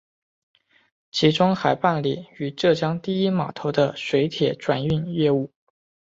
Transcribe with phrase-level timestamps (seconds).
[1.11, 5.51] 其中还办理与浙江第一码头的水铁转运业务。